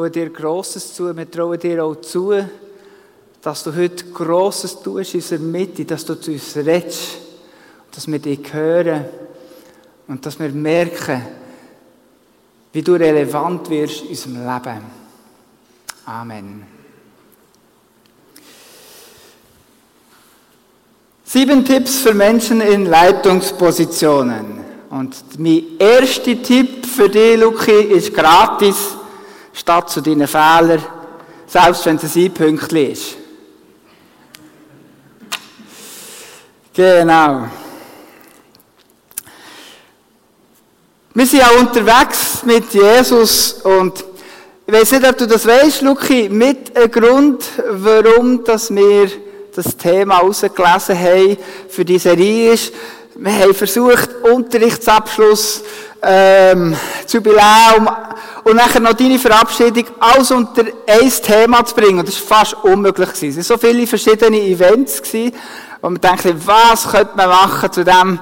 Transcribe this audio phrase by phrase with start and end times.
[0.00, 1.14] trauen dir Grosses zu.
[1.14, 2.32] Wir trauen dir auch zu,
[3.42, 7.18] dass du heute Grosses tust in unserer Mitte, dass du zu uns redest,
[7.90, 9.04] dass wir dich hören
[10.08, 11.22] und dass wir merken,
[12.72, 14.84] wie du relevant wirst in unserem Leben.
[16.06, 16.62] Amen.
[21.24, 24.60] Sieben Tipps für Menschen in Leitungspositionen.
[24.88, 28.96] Und mein erster Tipp für dich, Luki, ist gratis,
[29.60, 30.82] statt zu deinen Fehlern,
[31.46, 33.16] selbst wenn es ein Pünktchen ist.
[36.72, 37.46] Genau.
[41.12, 44.04] Wir sind auch unterwegs mit Jesus und
[44.66, 49.10] ich weiß nicht, ob du das weißt, Luki, mit einem Grund, warum dass wir
[49.54, 51.36] das Thema ausgelesen haben
[51.68, 52.72] für diese Serie ist,
[53.16, 55.62] wir haben versucht, Unterrichtsabschluss,
[56.02, 56.76] ähm,
[57.08, 57.88] Jubiläum
[58.44, 61.98] und nachher noch deine Verabschiedung alles unter ein Thema zu bringen.
[61.98, 63.08] Und das war fast unmöglich.
[63.10, 65.02] Es waren so viele verschiedene Events,
[65.80, 68.20] wo man denkt, was könnte man machen zu dem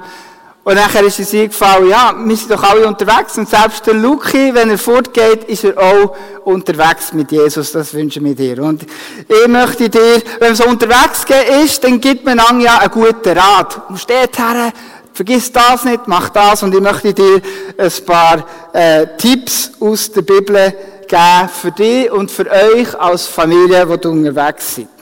[0.64, 3.38] und nachher ist es eingefallen, ja, wir sind doch alle unterwegs.
[3.38, 6.14] Und selbst der Luki, wenn er fortgeht, ist er auch
[6.44, 7.72] unterwegs mit Jesus.
[7.72, 8.62] Das wünsche ich dir.
[8.62, 11.24] Und ich möchte dir, wenn man so unterwegs
[11.64, 13.80] ist, dann gibt man einem ja einen guten Rat.
[13.88, 14.72] Und steht her,
[15.14, 16.62] vergiss das nicht, mach das.
[16.62, 17.40] Und ich möchte dir
[17.78, 20.74] ein paar äh, Tipps aus der Bibel
[21.08, 24.97] geben für dich und für euch als Familie, die unterwegs sind.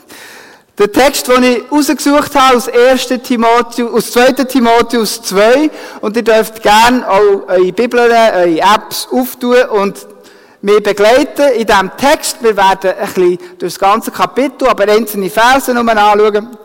[0.78, 3.06] Der Text, den ich rausgesucht habe, aus 1.
[3.22, 4.32] Timotheus, aus 2.
[4.44, 5.70] Timotheus 2,
[6.02, 10.06] und ihr dürft gerne auch eure Bibeln, eure Apps auftun und
[10.60, 12.42] mich begleiten in diesem Text.
[12.42, 16.58] Wir werden ein bisschen durch das ganze Kapitel, aber einzelne Verse nochmal anschauen.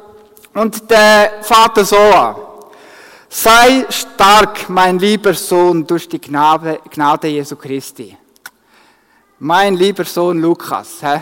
[0.56, 2.36] Und der Vater so an.
[3.30, 8.18] Sei stark, mein lieber Sohn, durch die Gnade, Gnade Jesu Christi.
[9.40, 10.98] Mein lieber Sohn Lukas.
[11.02, 11.22] Hä?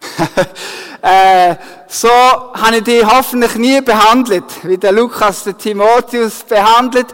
[1.04, 1.56] Äh,
[1.86, 7.08] so habe ich dich hoffentlich nie behandelt, wie der Lukas den Timotheus behandelt.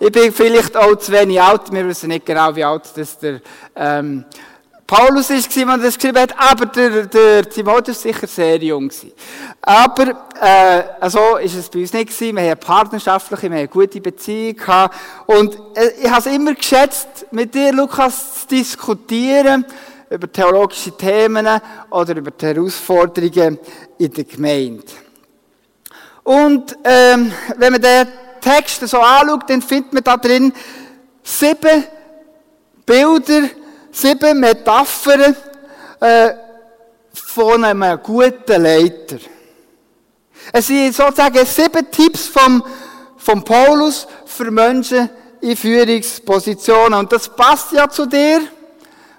[0.00, 3.40] Ich bin vielleicht auch zu wenig alt, wir wissen nicht genau, wie alt das der
[3.76, 4.24] ähm,
[4.84, 8.90] Paulus ist, wenn er das geschrieben hat, aber der, der Timotheus sicher sehr jung.
[9.62, 10.08] Aber
[10.42, 12.36] äh, also ist es bei uns nicht gewesen.
[12.36, 14.96] Wir haben partnerschaftliche, wir haben eine gute Beziehung gehabt.
[15.26, 19.64] Und äh, ich habe es immer geschätzt, mit dir, Lukas, zu diskutieren
[20.10, 21.48] über theologische Themen
[21.90, 23.58] oder über die Herausforderungen
[23.98, 24.84] in der Gemeinde.
[26.22, 28.08] Und ähm, wenn man den
[28.40, 30.52] Text so anschaut, dann findet man da drin
[31.22, 31.84] sieben
[32.84, 33.48] Bilder,
[33.90, 35.36] sieben Metaphern
[36.00, 36.34] äh,
[37.12, 39.18] von einem guten Leiter.
[40.52, 42.64] Es sind sozusagen sieben Tipps vom,
[43.16, 47.00] vom Paulus für Menschen in Führungspositionen.
[47.00, 48.40] Und das passt ja zu dir.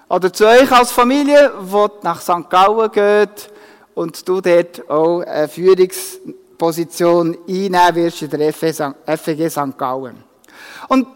[0.08, 2.48] Oder zu euch als Familie, die nach St.
[2.48, 3.50] Gallen geht
[3.94, 9.76] und du dort auch eine Führungsposition einnehmen wirst in der FEG St.
[9.76, 10.24] Gallen.
[10.88, 11.08] Und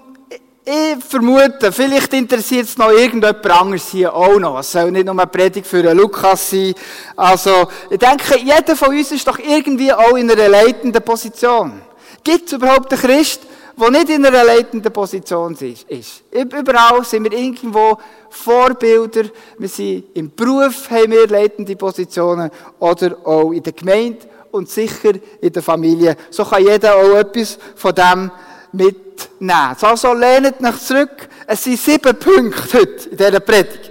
[0.64, 4.60] ich vermute, vielleicht interessiert es noch irgendjemand anderes hier auch noch.
[4.60, 6.74] Es soll nicht nur eine Predigt für einen Lukas sein.
[7.16, 11.80] Also, ich denke, jeder von uns ist doch irgendwie auch in einer leitenden Position.
[12.22, 13.40] Gibt es überhaupt einen Christ,
[13.80, 16.22] der nicht in einer leitenden Position ist.
[16.30, 19.24] Überall sind wir irgendwo Vorbilder.
[19.58, 25.12] Wir sind im Beruf, haben wir leitende Positionen oder auch in der Gemeinde und sicher
[25.40, 26.16] in der Familie.
[26.30, 28.30] So kann jeder auch etwas von dem
[28.72, 29.76] mitnehmen.
[29.80, 31.28] Also lehnt nach zurück.
[31.46, 33.90] Es sind sieben Punkte heute in dieser Predigt.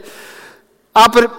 [0.93, 1.29] Aber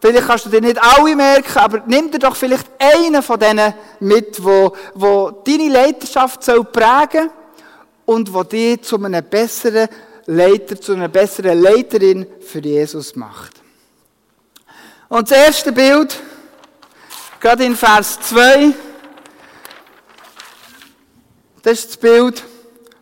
[0.00, 3.74] vielleicht kannst du dir nicht alle merken, aber nimm dir doch vielleicht einen von denen
[4.00, 7.30] mit, wo, wo deine Leiterschaft soll prägen
[8.08, 9.86] und wo dich zu einem besseren
[10.24, 13.52] Leiter, zu einer besseren Leiterin für Jesus macht.
[15.10, 16.18] Und das erste Bild,
[17.38, 18.72] gerade in Vers 2,
[21.60, 22.42] das ist das Bild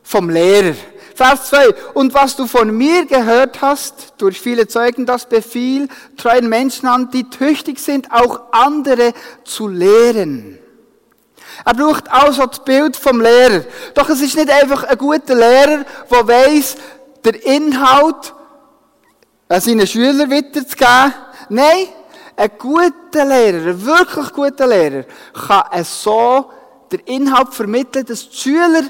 [0.02, 0.74] vom Lehrer.
[1.14, 1.68] Vers 2.
[1.94, 7.12] Und was du von mir gehört hast, durch viele Zeugen, das Befehl, treuen Menschen an,
[7.12, 9.14] die tüchtig sind, auch andere
[9.44, 10.58] zu lehren.
[11.64, 13.64] Er braucht also das Bild vom Lehrer.
[13.94, 16.76] Doch es ist nicht einfach ein guter Lehrer, der weiss,
[17.24, 18.34] der Inhalt
[19.48, 21.14] an seinen Schüler weiterzugeben.
[21.48, 21.88] Nein,
[22.36, 26.50] ein guter Lehrer, ein wirklich guter Lehrer, kann so
[26.92, 28.82] den Inhalt vermitteln, dass die Schüler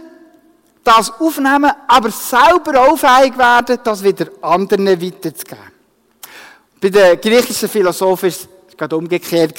[0.82, 5.72] das aufnehmen, aber selber auch fähig werden, das wieder anderen weiterzugeben.
[6.80, 8.38] Bei den griechischen Philosophen war
[8.68, 9.58] es gerade umgekehrt.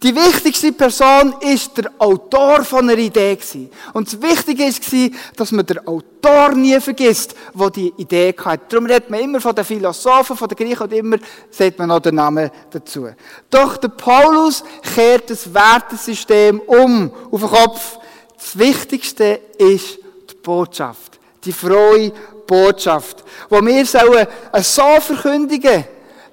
[0.00, 3.68] Die wichtigste Person ist der Autor von einer Idee gewesen.
[3.92, 8.62] Und das Wichtige war, dass man den Autor nie vergisst, der die Idee hatte.
[8.68, 11.16] Darum redet man immer von den Philosophen, von den Griechen und immer
[11.50, 13.08] sagt man noch den Namen dazu.
[13.50, 14.62] Doch der Paulus
[14.94, 17.98] kehrt das Wertesystem um, auf den Kopf.
[18.36, 19.98] Das Wichtigste ist
[20.30, 21.18] die Botschaft.
[21.44, 22.12] Die frohe
[22.46, 23.24] Botschaft.
[23.48, 24.28] Wo wir sollen
[24.62, 25.84] so verkündigen,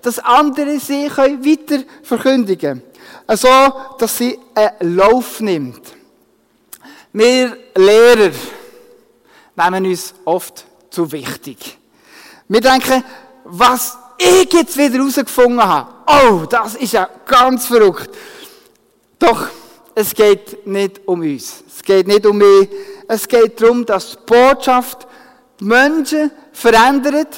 [0.03, 2.94] dass andere sie weiter verkündigen können
[3.27, 5.81] so, dass sie einen Lauf nimmt.
[7.13, 8.31] Wir Lehrer
[9.55, 11.77] nehmen uns oft zu wichtig.
[12.47, 13.03] Wir denken,
[13.45, 18.09] was ich jetzt wieder herausgefunden habe, oh, das ist ja ganz verrückt.
[19.17, 19.47] Doch,
[19.93, 21.63] es geht nicht um uns.
[21.67, 22.69] Es geht nicht um mich.
[23.07, 25.07] Es geht darum, dass die Botschaft
[25.59, 27.37] die Menschen verändert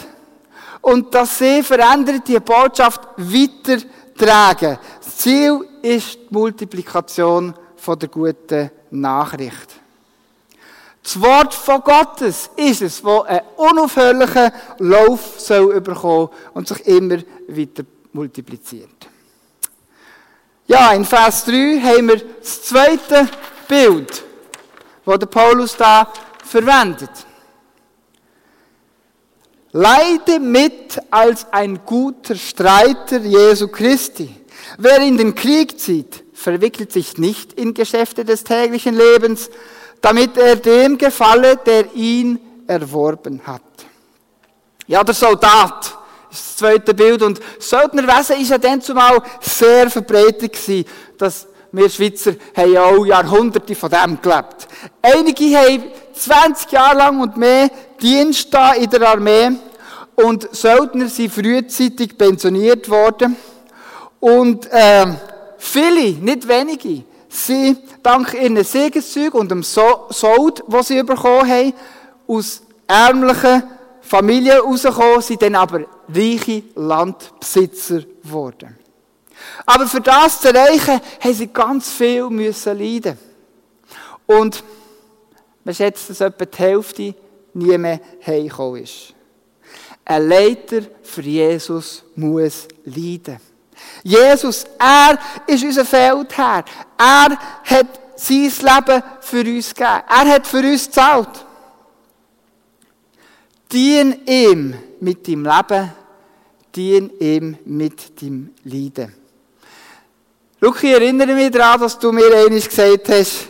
[0.82, 4.80] und dass sie verändert die Botschaft weitertragen.
[5.18, 7.54] Ziel ist die Multiplikation
[7.88, 9.68] der guten Nachricht.
[11.02, 17.18] Das Wort von Gottes ist es, das einen unaufhörlichen Lauf soll und sich immer
[17.48, 17.84] weiter
[18.14, 19.10] multipliziert.
[20.68, 23.28] Ja, in Vers 3 haben wir das zweite
[23.68, 24.24] Bild,
[25.04, 26.12] das der Paulus da
[26.44, 27.26] verwendet.
[29.72, 34.37] Leide mit als ein guter Streiter Jesu Christi.
[34.78, 39.50] Wer in den Krieg zieht, verwickelt sich nicht in Geschäfte des täglichen Lebens,
[40.02, 43.62] damit er dem gefalle, der ihn erworben hat.
[44.88, 45.98] Ja, der Soldat
[46.32, 47.22] ist das zweite Bild.
[47.22, 50.86] Und Söldnerwesen ist ja dann zumal sehr verbreitet gewesen,
[51.18, 54.68] dass wir Schweizer haben auch Jahrhunderte von dem gelebt.
[55.02, 55.84] Einige haben
[56.14, 57.70] 20 Jahre lang und mehr
[58.02, 59.52] Dienst da in der Armee
[60.16, 63.36] und Söldner sind frühzeitig pensioniert worden.
[64.20, 65.06] Und äh,
[65.58, 71.74] viele, nicht wenige, sind dank ihren Siegeszügen und dem Sold, das sie bekommen haben,
[72.28, 73.64] aus ärmlichen
[74.02, 78.78] Familien rausgekommen, sind dann aber reiche Landbesitzer geworden.
[79.66, 83.18] Aber für das zu erreichen, haben sie ganz viel müssen leiden.
[84.26, 84.64] Und
[85.64, 87.16] man schätzt, dass etwa die Hälfte
[87.54, 89.14] nie mehr heimgekommen ist.
[90.06, 93.38] Ein Leiter für Jesus muss leiden.
[94.04, 96.64] Jesus, er ist unser Feldherr.
[96.98, 100.04] Er hat sein Leben für uns gegeben.
[100.10, 101.46] Er hat für uns gezahlt.
[103.72, 105.92] Dien ihm mit deinem Leben,
[106.76, 109.14] dien ihm mit deinem Leiden.
[110.60, 113.48] Schau, ich erinnere mich daran, dass du mir einmal gesagt hast,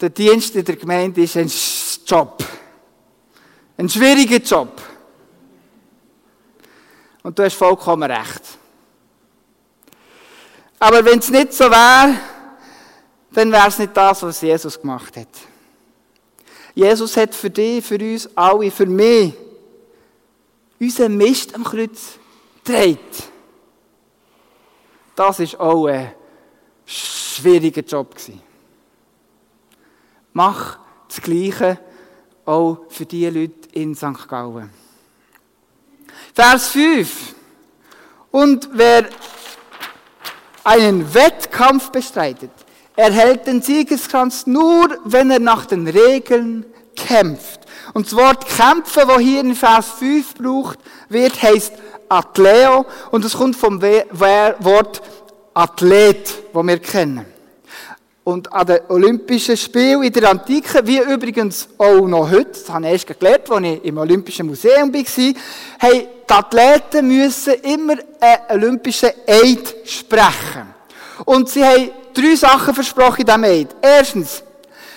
[0.00, 1.50] der Dienst in der Gemeinde ist ein
[2.04, 2.44] Job.
[3.78, 4.82] Ein schwieriger Job.
[7.22, 8.42] Und du hast vollkommen recht.
[10.78, 12.18] Aber wenn es nicht so wäre,
[13.32, 15.28] dann wäre es nicht das, was Jesus gemacht hat.
[16.74, 19.32] Jesus hat für dich, für uns alle, für mich,
[20.78, 22.18] unseren Mist am Kreuz
[22.62, 22.98] gedreht.
[25.14, 26.12] Das war auch ein
[26.84, 28.14] schwieriger Job.
[30.34, 31.78] Mach das Gleiche
[32.44, 34.28] auch für die Leute in St.
[34.28, 34.70] Gallen.
[36.34, 37.34] Vers 5.
[38.30, 39.08] Und wer
[40.66, 42.50] einen Wettkampf bestreitet,
[42.96, 46.66] erhält den Siegeskranz nur, wenn er nach den Regeln
[46.96, 47.60] kämpft.
[47.94, 51.72] Und das Wort kämpfen, das hier in Vers 5 braucht wird, heißt
[52.08, 55.02] Atleo und es kommt vom Wort
[55.54, 57.35] Athlet, das wir kennen.
[58.26, 62.86] Und an den Olympischen Spielen in der Antike, wie übrigens auch noch heute, das habe
[62.86, 65.00] ich erst gelernt, als ich im Olympischen Museum war,
[65.78, 70.74] haben die Athleten müssen immer einen olympischen Eid sprechen.
[71.24, 73.76] Und sie haben drei Sachen versprochen in diesem Eid.
[73.80, 74.42] Erstens,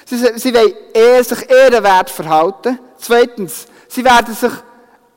[0.05, 2.79] sie, sie wollen sich ehrenwert verhalten.
[2.97, 4.53] Zweitens, sie werden sich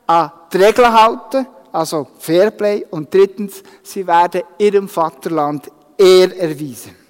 [0.05, 2.85] an die Regeln halten, also Fairplay.
[2.91, 7.02] Und drittens, sie werden ihrem Vaterland Ehr erweisen.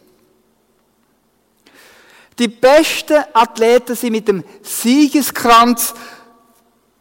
[2.39, 5.93] Die besten Athleten sind mit dem Siegeskranz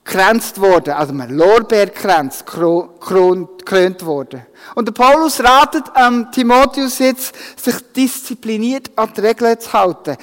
[0.05, 4.47] gekränzt worden, also mit einem Lorbeerkranz gekrönt worden.
[4.75, 10.17] Und der Paulus ratet ähm, Timotheus jetzt, sich diszipliniert an die Regeln zu halten,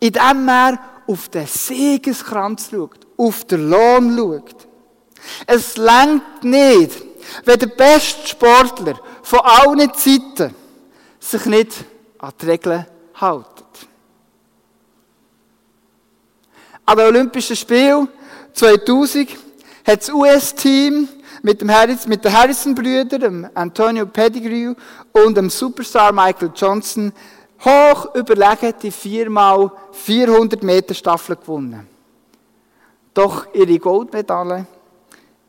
[0.00, 4.68] indem er auf den Siegeskranz schaut, auf den Lohn schaut.
[5.46, 6.92] Es längt nicht,
[7.44, 10.54] wenn der beste Sportler von allen Zeiten
[11.18, 11.84] sich nicht
[12.18, 13.55] an die Regeln hält.
[16.88, 18.06] An den Olympischen Spielen
[18.52, 19.30] 2000
[19.84, 21.08] hat das US-Team
[21.42, 21.64] mit,
[22.06, 24.72] mit den Harrison-Brüdern, dem Antonio Pettigrew
[25.10, 27.12] und dem Superstar Michael Johnson
[27.64, 31.88] hoch überlegen die viermal 400 Meter Staffel gewonnen.
[33.12, 34.66] Doch ihre Goldmedaille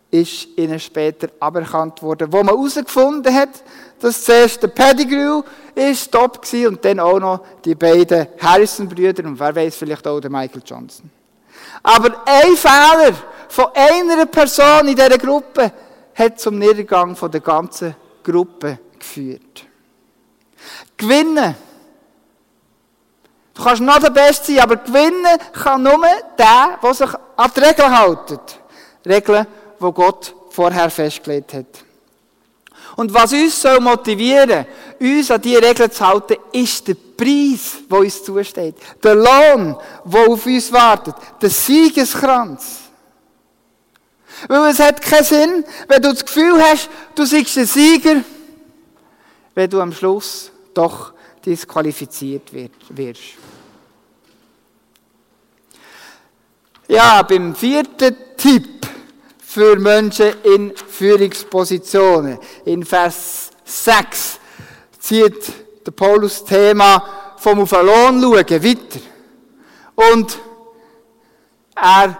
[0.09, 3.63] ist ihnen später aberkannt worden, wo man herausgefunden hat,
[3.99, 5.43] dass zuerst der Pettigrew
[5.75, 10.19] ist top war und dann auch noch die beiden Harrison-Brüder und wer weiß vielleicht auch
[10.19, 11.11] der Michael Johnson.
[11.83, 13.13] Aber ein Fehler
[13.49, 15.71] von einer Person in dieser Gruppe
[16.15, 19.65] hat zum Niedergang der ganzen Gruppe geführt.
[20.95, 21.55] Gewinnen.
[23.53, 25.99] Du kannst noch der Beste sein, aber gewinnen kann nur
[26.37, 28.59] der, der sich an die Regeln hält.
[29.05, 29.47] Regeln,
[29.79, 31.65] die Gott vorher festgelegt hat.
[32.95, 34.65] Und was uns soll motivieren,
[34.99, 38.75] uns an diese Regeln zu halten, ist der Preis, der uns zusteht.
[39.03, 39.75] Der Lohn,
[40.05, 41.15] der auf uns wartet.
[41.41, 42.81] Der Siegeskranz.
[44.47, 48.23] Weil es hat keinen Sinn, wenn du das Gefühl hast, du seist ein Sieger,
[49.55, 51.13] wenn du am Schluss doch
[51.43, 52.51] disqualifiziert
[52.89, 53.21] wirst.
[56.87, 58.87] Ja, beim vierten Tipp
[59.39, 62.37] für Menschen in Führungspositionen.
[62.65, 64.39] In Vers 6
[65.07, 65.53] zieht
[65.85, 67.01] der Paulus das Thema
[67.37, 68.99] vom auf den Lohn schauen weiter.
[69.95, 70.39] Und
[71.75, 72.17] er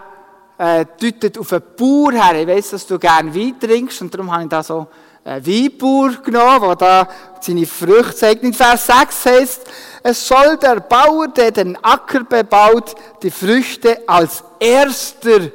[0.56, 2.40] äh, deutet auf einen Bauer her.
[2.40, 4.86] Ich weiss, dass du gerne Wein trinkst und darum habe ich da so
[5.22, 7.08] einen Weinbauer genommen, der da
[7.40, 8.42] seine Früchte zeigt.
[8.42, 9.66] In Vers 6 heißt,
[10.04, 15.50] es soll der Bauer, der den Acker bebaut, die Früchte als erster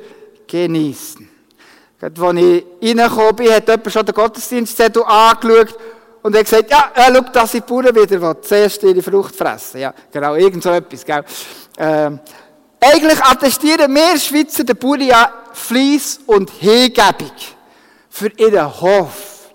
[0.45, 1.27] genießen.
[1.99, 5.75] Als ich reingekommen bin, hat jemand schon den Gottesdienstzettel angeschaut
[6.23, 9.35] und hat gesagt, ja, ja schau, das sind die Bauern wieder, die zuerst ihre Frucht
[9.35, 9.81] fressen.
[9.81, 11.23] Ja, genau, irgend so etwas, gell.
[11.77, 12.19] Ähm,
[12.79, 17.31] eigentlich attestieren wir Schweizer den Bauern ja Fleiss und Hingebung
[18.09, 19.51] für ihren Hof.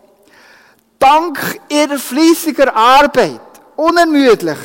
[0.98, 3.40] Dank ihrer fleissiger Arbeit,
[3.76, 4.58] unermüdlich,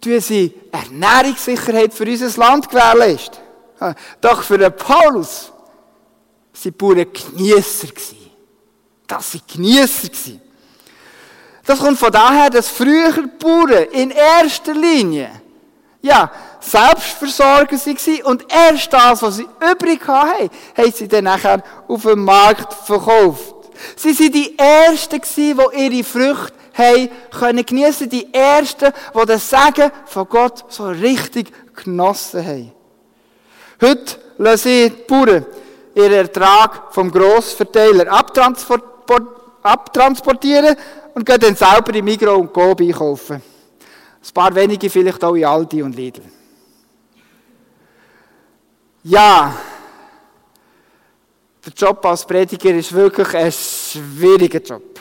[0.00, 3.38] tun sie Ernährungssicherheit für unser Land gewährleisten.
[4.20, 5.50] Doch für den Paulus
[6.62, 7.88] waren Bauern Genießer.
[9.06, 10.40] Das waren Genießer.
[11.64, 15.30] Das kommt von daher, dass früher Bauern in erster Linie
[16.02, 16.30] ja,
[16.60, 22.24] Selbstversorger waren und erst das, was sie übrig hatten, haben sie dann nachher auf dem
[22.24, 23.54] Markt verkauft.
[23.96, 29.90] Sie waren die Ersten, die ihre Früchte haben können geniessen, die Ersten, die das Segen
[30.04, 32.72] von Gott so richtig genossen haben.
[33.80, 35.46] Heute lassen die Bauern
[35.94, 39.43] ihren Ertrag vom Grossverteiler abtransportieren
[41.14, 43.36] und gehen dann selber im Migros und Coop einkaufen.
[43.36, 46.22] Ein paar wenige vielleicht auch in Aldi und Lidl.
[49.04, 49.54] Ja,
[51.64, 55.00] der Job als Prediger ist wirklich ein schwieriger Job.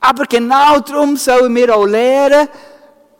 [0.00, 2.48] Aber genau darum sollen wir auch lernen,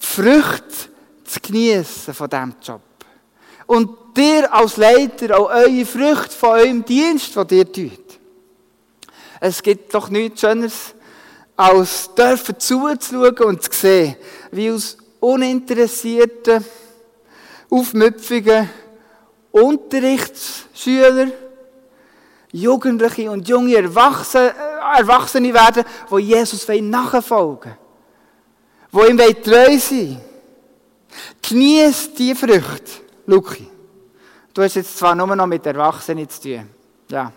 [0.00, 0.90] die Früchte
[1.24, 2.82] zu genießen von diesem Job.
[3.66, 8.01] Und dir als Leiter auch eure Früchte von eurem Dienst, den ihr tut.
[9.44, 10.94] Es gibt doch nichts Schöneres,
[11.56, 14.14] als dürfen zuzuschauen und zu sehen,
[14.52, 16.64] wie aus uninteressierten,
[17.68, 18.70] aufmüpfigen
[19.50, 21.26] Unterrichtsschüler,
[22.52, 27.76] Jugendliche und junge Erwachsene, äh, Erwachsene werden, die Jesus nachfolgen
[28.92, 30.20] wollen, die ihm treu sein
[31.42, 32.92] Genieß die Früchte,
[33.26, 33.68] Luki.
[34.54, 36.70] Du hast jetzt zwar nur noch mit Erwachsenen zu tun.
[37.10, 37.32] Ja.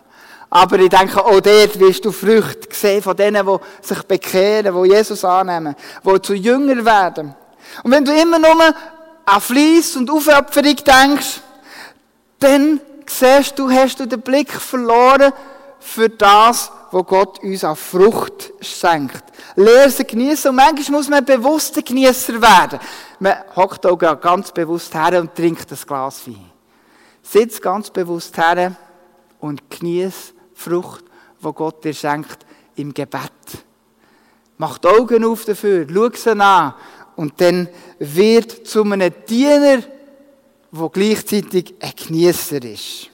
[0.50, 4.90] Aber ich denke, auch dort wirst du Früchte sehen von denen, die sich bekehren, die
[4.94, 5.76] Jesus annehmen,
[6.06, 7.36] die zu Jünger werden.
[7.84, 8.74] Und wenn du immer nur
[9.26, 11.42] an Fleiss und Aufopferung denkst,
[12.40, 15.34] dann siehst du, hast du den Blick verloren
[15.80, 19.24] für das, was Gott uns an Frucht schenkt.
[19.56, 22.80] Lehr sie genießen und manchmal muss man bewusster Genießer werden.
[23.20, 26.52] Man hockt auch ganz bewusst her und trinkt das Glas Wein.
[27.22, 28.76] Sitz ganz bewusst her
[29.40, 31.04] und genieß Frucht,
[31.40, 32.46] wo Gott dir schenkt
[32.76, 33.32] im Gebet.
[34.58, 36.74] Mach die Augen auf dafür, schau sie an
[37.16, 37.68] und dann
[38.00, 39.84] wird zu einem Diener,
[40.72, 43.10] der gleichzeitig ein Genießer ist.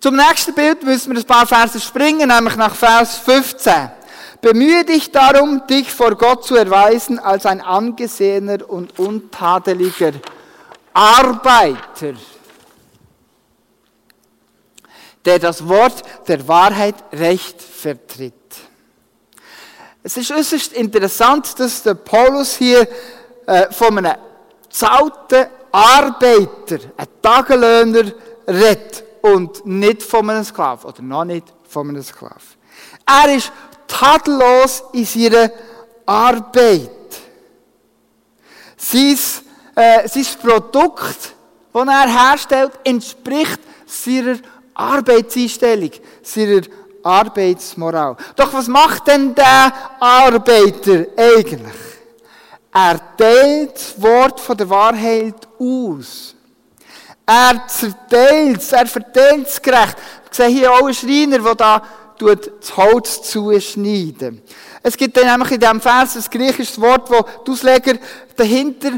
[0.00, 3.90] Zum nächsten Bild müssen wir ein paar Verse springen, nämlich nach Vers 15.
[4.40, 10.12] Bemühe dich darum, dich vor Gott zu erweisen als ein angesehener und untadeliger
[10.94, 12.14] Arbeiter,
[15.24, 18.34] der das Wort der Wahrheit recht vertritt.
[20.02, 22.88] Es ist äußerst interessant, dass der Paulus hier
[23.46, 24.16] äh, von einem
[24.70, 28.12] zauten Arbeiter, einem Tagelöhner,
[28.48, 29.04] redet.
[29.22, 32.56] und nicht von einem Sklaven, oder noch nicht von einem Sklaven.
[33.06, 33.52] Er ist
[33.86, 35.50] tadellos in seiner
[36.06, 36.90] Arbeit.
[38.76, 39.18] Sein,
[39.74, 41.34] äh, sein Produkt,
[41.72, 44.38] das er herstellt, entspricht seiner
[44.80, 45.90] Arbeitseinstellung,
[46.22, 46.62] seiner
[47.02, 48.16] Arbeitsmoral.
[48.36, 51.90] Doch was macht denn der Arbeiter eigentlich?
[52.72, 56.34] Er teilt das Wort von der Wahrheit aus.
[57.26, 59.96] Er zerteilt es, er verteilt es gerecht.
[60.30, 61.82] Ich sehe hier auch einen Schreiner, der da
[62.18, 64.42] das Holz zuschneiden.
[64.82, 67.94] Es gibt dann nämlich in diesem Vers ein griechisches Wort, wo die Ausleger
[68.36, 68.92] dahinter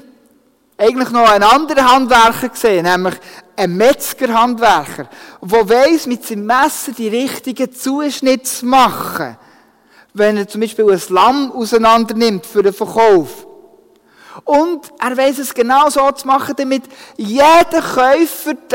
[0.76, 3.14] eigentlich noch einen anderen Handwerker sehen, nämlich
[3.56, 5.08] einen Metzgerhandwerker,
[5.40, 9.36] der weiss, mit seinem Messer die richtigen Zuschnitte zu machen.
[10.14, 13.46] Wenn er zum Beispiel ein Lamm auseinander nimmt für den Verkauf.
[14.44, 16.84] Und er weiß es genau so zu machen, damit
[17.16, 18.68] jeder Käufer den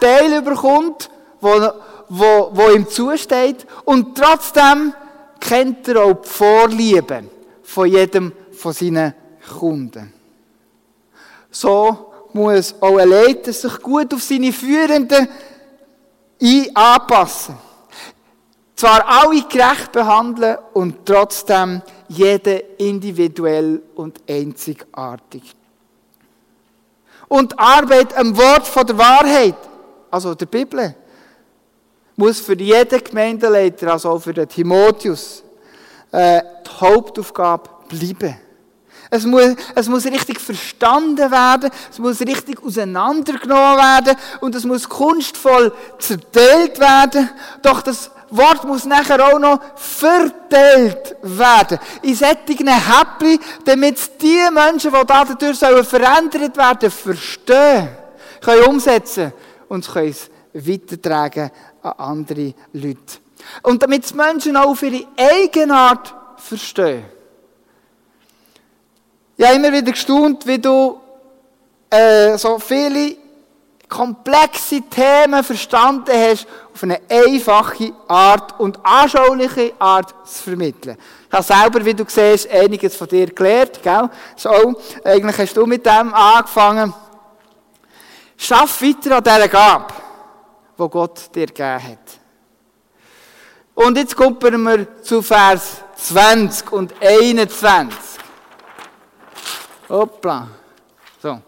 [0.00, 1.10] Teil überkommt,
[1.40, 1.72] wo,
[2.08, 3.66] wo, wo ihm zusteht.
[3.84, 4.94] Und trotzdem
[5.40, 7.30] kennt er auch die Vorlieben
[7.62, 9.14] von jedem von seinen
[9.58, 10.12] Kunden.
[11.50, 15.28] So muss auch ein Leiter sich gut auf seine Führenden
[16.74, 17.56] anpassen.
[18.74, 25.54] Zwar alle gerecht behandeln und trotzdem jeden individuell und einzigartig.
[27.28, 29.56] Und Arbeit am Wort von der Wahrheit,
[30.10, 30.94] also der Bibel,
[32.16, 35.42] muss für jeden Gemeindeleiter, also auch für den Timotheus,
[36.10, 38.36] äh, die Hauptaufgabe bleiben.
[39.12, 44.88] Es muss, es muss richtig verstanden werden, es muss richtig auseinandergenommen werden und es muss
[44.88, 47.28] kunstvoll zerteilt werden.
[47.60, 51.78] Doch das Wort muss nachher auch noch verteilt werden.
[52.02, 57.88] In sättigen Häppchen, damit die Menschen, die dadurch verändert werden, verstehen,
[58.40, 59.32] können umsetzen
[59.68, 61.50] und können es weitertragen
[61.82, 63.18] an andere Leute.
[63.64, 67.04] Und damit die Menschen auch auf ihre Eigenart verstehen.
[69.40, 71.00] Ich habe immer wieder gestaunt, wie du
[71.88, 73.16] äh, so viele
[73.88, 80.98] komplexe Themen verstanden hast, auf eine einfache Art und anschauliche Art zu vermitteln.
[81.26, 84.10] Ich habe selber, wie du siehst, einiges von dir gelernt, gell?
[84.36, 86.92] So, eigentlich hast du mit dem angefangen.
[88.36, 89.94] Schaff weiter an dieser Gabe,
[90.78, 92.20] die Gott dir gegeben hat.
[93.72, 98.09] Und jetzt kommen wir zu Vers 20 und 21.
[99.90, 100.46] Hoppla.
[101.20, 101.40] So.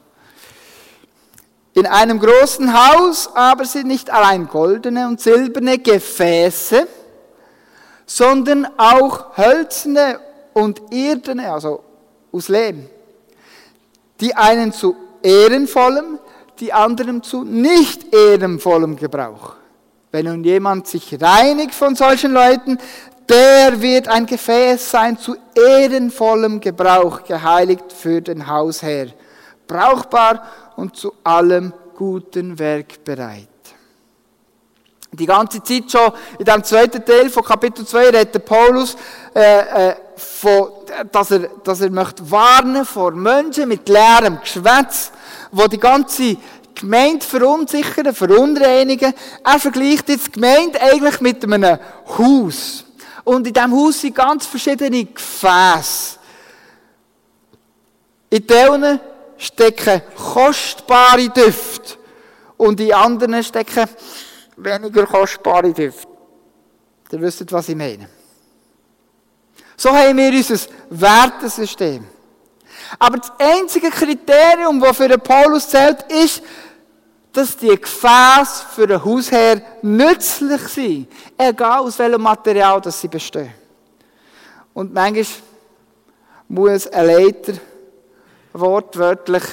[1.74, 6.86] In einem großen Haus aber sind nicht allein goldene und silberne Gefäße,
[8.04, 10.20] sondern auch hölzerne
[10.52, 11.82] und irdene, also
[12.30, 12.90] aus Lehm,
[14.20, 16.18] die einen zu ehrenvollem,
[16.58, 19.54] die anderen zu nicht ehrenvollem Gebrauch.
[20.10, 22.78] Wenn nun jemand sich reinigt von solchen Leuten,
[23.28, 29.08] der wird ein Gefäß sein zu ehrenvollem Gebrauch, geheiligt für den Hausherr,
[29.66, 30.42] brauchbar
[30.76, 33.48] und zu allem guten Werk bereit.
[35.14, 38.96] Die ganze Zeit schon in dem zweiten Teil von Kapitel 2 redet Paulus,
[39.34, 40.68] äh, äh, von,
[41.10, 45.12] dass, er, dass er möchte warnen vor Menschen mit leerem Geschwätz,
[45.50, 46.38] wo die ganze
[46.74, 49.12] Gemeinde verunsichern, verunreinigen.
[49.44, 51.78] Er vergleicht jetzt die Gemeinde eigentlich mit einem
[52.18, 52.81] Haus.
[53.24, 56.18] Und in diesem Haus sind ganz verschiedene Gefäße.
[58.30, 59.00] In denen
[59.36, 61.98] stecken kostbare Düfte
[62.56, 63.88] und in anderen stecken
[64.56, 66.08] weniger kostbare Düfte.
[67.10, 68.08] Ihr wisst, was ich meine.
[69.76, 72.06] So haben wir unser Wertesystem.
[72.98, 76.42] Aber das einzige Kriterium, das für Paulus zählt, ist,
[77.32, 83.52] dass die Gefäße für den Hausherr nützlich sind, egal aus welchem Material das sie bestehen.
[84.74, 85.26] Und manchmal
[86.48, 87.54] muss ein Leiter
[88.52, 89.44] wortwörtlich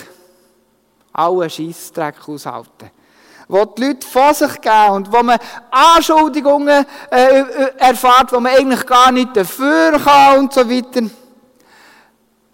[1.13, 2.92] allen Scheissdreck aushalten.
[3.48, 5.39] Wo die Leute von sich geben und wo man
[5.72, 11.10] Anschuldigungen äh, äh, erfährt, wo man eigentlich gar nicht dafür kann und so weiter,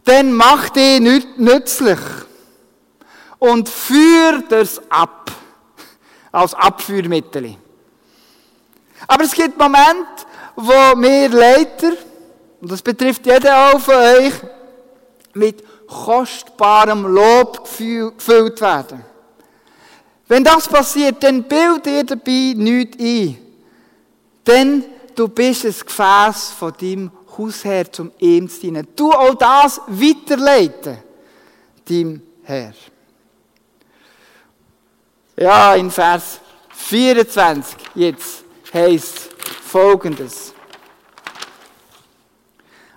[0.05, 1.99] dann macht die nicht nützlich
[3.45, 5.31] und führt es ab.
[6.31, 7.55] Als Abführmittel.
[9.07, 11.93] Aber es gibt Momente, wo wir Leiter,
[12.59, 14.33] und das betrifft jeden von euch,
[15.33, 19.05] mit kostbarem Lob gefüllt werden.
[20.27, 23.37] Wenn das passiert, dann bild dir dabei nichts ein.
[24.45, 24.83] Denn
[25.15, 28.87] du bist ein Gefäß von deinem Hausherr zum ihm zu dienen.
[28.95, 30.97] Du auch das weiterleiten,
[31.87, 32.73] deinem Herr.
[35.37, 39.29] Ja, in Vers 24 jetzt heißt
[39.63, 40.53] folgendes.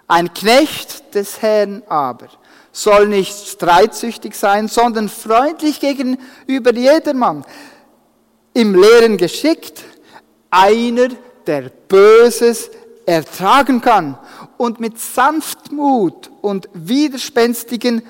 [0.06, 2.28] Ein Knecht des Herrn aber
[2.70, 7.44] soll nicht streitsüchtig sein, sondern freundlich gegenüber jedermann,
[8.54, 9.82] im Lehren geschickt,
[10.48, 11.08] einer,
[11.44, 12.70] der Böses
[13.04, 14.16] ertragen kann
[14.58, 18.02] und mit Sanftmut und Widerspenstigen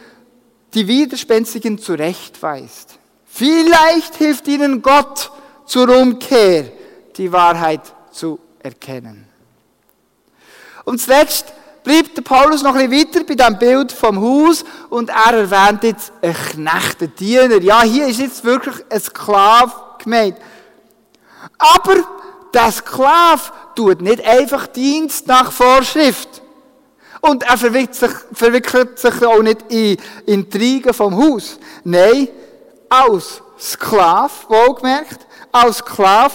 [0.75, 2.99] die Widerspenstigen zurechtweist.
[3.39, 5.31] Vielleicht hilft ihnen Gott
[5.65, 6.73] zur Umkehr,
[7.17, 9.29] die Wahrheit zu erkennen.
[10.85, 11.47] Und zuletzt
[11.85, 15.85] bleibt der Paulus noch ein bisschen weiter bei dem Bild vom Haus und er erwähnt
[15.85, 17.63] jetzt einen Knecht, einen Diener.
[17.63, 19.73] Ja, hier ist jetzt wirklich ein Sklave
[20.03, 20.37] gemeint.
[21.59, 21.95] Aber
[22.53, 26.43] der Sklave tut nicht einfach Dienst nach Vorschrift.
[27.21, 29.97] Und er verwickelt sich, verwickelt sich auch nicht in
[30.27, 31.61] Intrigen vom Haus.
[31.85, 32.27] Nein,
[32.89, 36.35] als Sklave, wohlgemerkt, als Sklave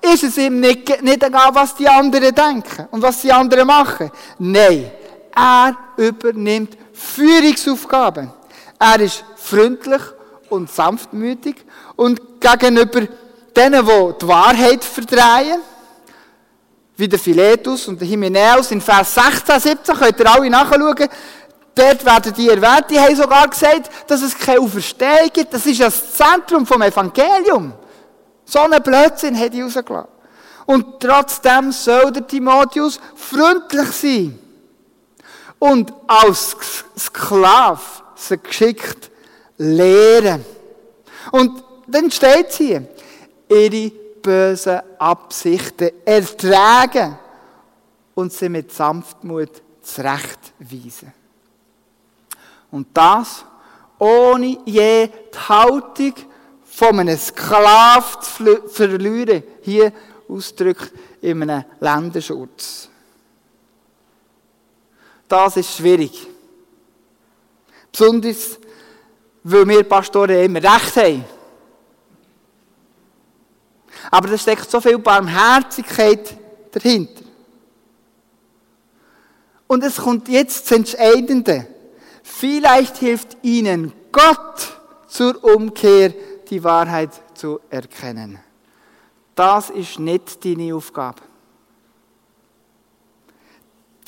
[0.00, 4.10] ist es ihm nicht, nicht egal, was die anderen denken und was die anderen machen.
[4.38, 4.90] Nein,
[5.34, 8.32] er übernimmt Führungsaufgaben.
[8.78, 10.02] Er ist freundlich
[10.48, 11.56] und sanftmütig
[11.96, 13.02] und gegenüber
[13.56, 15.60] denen, die die Wahrheit verdrehen,
[16.96, 21.08] wie der Philetus und der Hymenäus in Vers 16, 17, könnt ihr alle nachschauen,
[21.74, 25.80] dort werden die erwähnt, die haben sogar gesagt, dass es keine Auferstehung gibt, das ist
[25.80, 27.72] das Zentrum vom Evangelium.
[28.44, 30.08] So einen Blödsinn hat die rausgelassen.
[30.66, 34.38] Und trotzdem soll der Timotheus freundlich sein.
[35.58, 36.56] Und als
[36.98, 37.80] Sklave
[38.14, 39.10] sie geschickt
[39.58, 40.44] lehren.
[41.30, 42.86] Und dann steht hier,
[43.48, 43.90] ihre
[44.22, 47.18] bösen Absichten ertragen
[48.14, 51.12] und sie mit Sanftmut zurechtweisen.
[52.72, 53.44] Und das
[54.02, 56.14] ohne je die Haltung
[56.64, 59.92] von einem Sklav zu verlieren, hier
[60.28, 62.88] ausdrückt in einem Länderschutz.
[65.28, 66.26] Das ist schwierig.
[67.92, 68.58] Besonders,
[69.44, 71.24] weil wir Pastoren immer recht haben.
[74.10, 76.36] Aber da steckt so viel Barmherzigkeit
[76.72, 77.24] dahinter.
[79.68, 81.71] Und es kommt jetzt das Entscheidende.
[82.22, 86.12] Vielleicht hilft ihnen Gott zur Umkehr,
[86.48, 88.38] die Wahrheit zu erkennen.
[89.34, 91.22] Das ist nicht deine Aufgabe.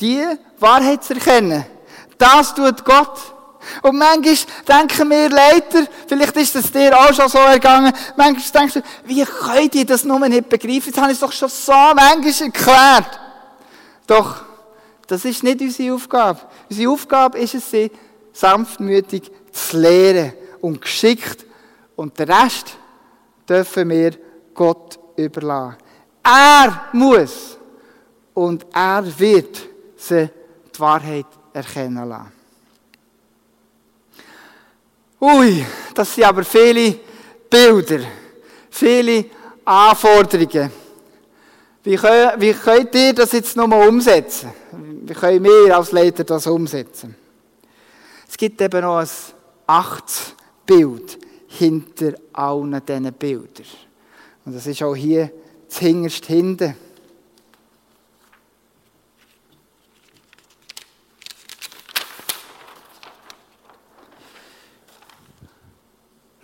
[0.01, 0.23] Die
[0.59, 1.65] Wahrheit zu erkennen,
[2.19, 3.35] das tut Gott.
[3.83, 4.37] Und manchmal
[4.69, 9.25] denken wir leider, vielleicht ist es dir auch schon so ergangen, manchmal denkst du, wie
[9.25, 10.87] könnt ihr das nur nicht begreifen?
[10.87, 13.21] Jetzt habe ich es doch schon so manchmal erklärt.
[14.07, 14.43] Doch,
[15.07, 16.41] das ist nicht unsere Aufgabe.
[16.69, 17.91] Unsere Aufgabe ist es, sie
[18.35, 21.47] sanftmütig zu lehren und geschickt.
[21.97, 22.77] Und den Rest
[23.49, 24.13] dürfen wir
[24.53, 25.79] Gott überlassen.
[26.23, 27.57] Er muss
[28.35, 29.63] und er wird
[29.97, 30.29] sie
[30.75, 32.33] die Wahrheit erkennen lassen.
[35.21, 36.99] Ui, das sind aber viele
[37.49, 38.01] Bilder,
[38.71, 39.27] viele
[39.65, 40.71] Anforderungen.
[41.83, 44.51] Wie, könnt ihr das jetzt nochmal umsetzen?
[44.73, 47.15] Wie können wir als Leiter das umsetzen?
[48.29, 49.09] Es gibt eben noch ein
[49.67, 50.35] achtes
[50.67, 53.67] Bild hinter allen diesen Bildern.
[54.45, 55.31] Und das ist auch hier
[55.69, 56.77] zuhinterst hinten.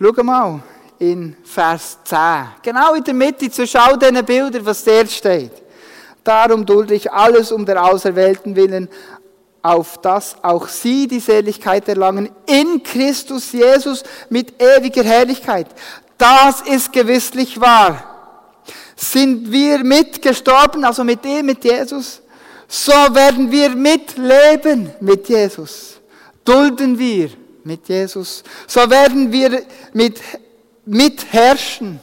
[0.02, 0.62] Schau mal
[0.98, 2.18] in Vers 10.
[2.62, 5.52] Genau in der Mitte zwischen all diesen Bildern, was dort steht.
[6.24, 8.88] Darum dulde ich alles um der Auserwählten willen,
[9.62, 15.66] auf dass auch sie die Seligkeit erlangen in Christus Jesus mit ewiger Herrlichkeit.
[16.16, 18.04] Das ist gewisslich wahr.
[18.96, 22.20] Sind wir mitgestorben, also mit ihm, mit Jesus,
[22.68, 26.00] so werden wir mitleben mit Jesus.
[26.44, 27.30] Dulden wir
[27.64, 30.20] mit Jesus, so werden wir mit,
[30.84, 32.00] mitherrschen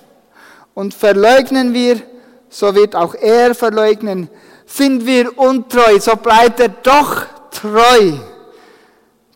[0.74, 2.02] und verleugnen wir,
[2.50, 4.30] so wird auch er verleugnen.
[4.65, 8.14] Sind wir untreu, so bleibt er doch treu,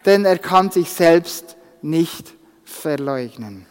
[0.05, 3.65] denn er kann sich selbst nicht verleugnen.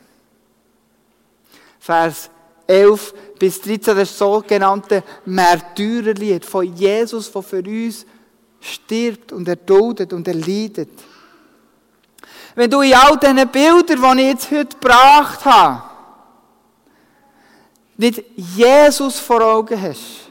[1.78, 2.30] Vers
[2.66, 8.06] 11 bis 13, das sogenannte Märtyrerlied von Jesus, der für uns
[8.60, 10.90] stirbt und erduldet und erleidet.
[12.54, 15.82] Wenn du in all diesen Bildern, die ich jetzt heute gebracht habe,
[17.96, 20.30] nicht Jesus vor Augen hast,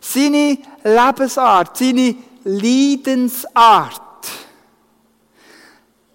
[0.00, 4.02] seine Lebensart, seine Leidensart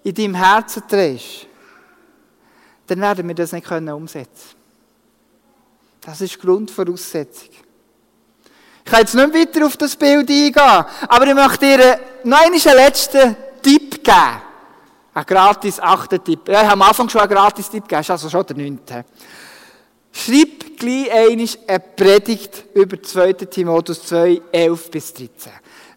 [0.04, 1.46] in deinem Herzen trägst,
[2.88, 4.62] dann werden wir das nicht umsetzen können
[6.02, 7.50] Das ist Grundvoraussetzung.
[8.84, 12.54] Ich kann jetzt nicht weiter auf das Bild eingehen, aber ich möchte dir noch einen
[12.54, 14.42] letzten Tipp geben.
[15.14, 16.48] Ein gratis achter Tipp.
[16.48, 18.56] Ja, ich habe am Anfang schon einen gratis Tipp gegeben, das ist also schon der
[18.56, 19.06] neunte.
[20.14, 21.12] Schreib gleich
[21.68, 23.34] eine Predigt über 2.
[23.34, 25.52] Timotheus 2, 11 bis 13.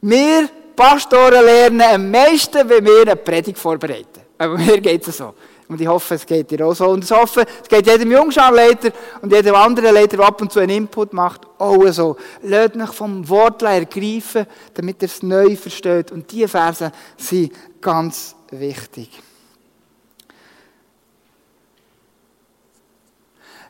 [0.07, 4.21] Wir Pastoren lernen am meisten, wenn wir eine Predigt vorbereiten.
[4.37, 5.35] Aber mir geht es so.
[5.67, 6.91] Und ich hoffe, es geht dir auch so.
[6.91, 8.91] Und ich hoffe, es geht jedem Jungscharleiter
[9.23, 12.19] und jedem anderen Leiter, der ab und zu einen Input macht, auch so.
[12.43, 16.13] Lasst mich vom Wort ergreifen, damit er es neu versteht.
[16.13, 19.09] Und diese Verse sind ganz wichtig.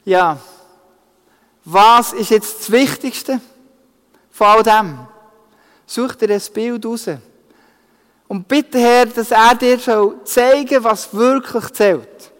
[0.05, 0.37] Ja,
[1.65, 3.41] was ist jetzt das Wichtigste
[4.33, 5.14] von all dem?
[5.87, 7.09] Such dir ein Bild raus.
[8.27, 9.79] Und bitte Herr, dass er dir
[10.25, 12.33] zeigen soll, was wirklich zählt.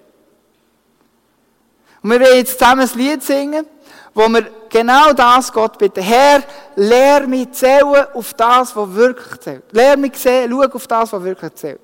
[2.03, 3.67] Und wir wollen jetzt zusammen ein Lied singen,
[4.15, 6.03] wo wir genau das Gott bitten.
[6.03, 6.43] Herr,
[6.77, 9.73] lehr mich zählen auf das, was wirklich zählt.
[9.73, 11.81] Lehr mich sehen, schau auf das, was wirklich zählt.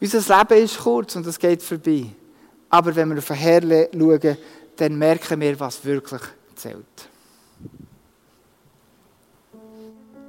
[0.00, 2.06] Unser Leben ist kurz und es geht vorbei.
[2.68, 4.36] Aber wenn wir auf den Herrn schauen,
[4.76, 6.22] dann merken wir, was wirklich
[6.54, 7.08] zählt.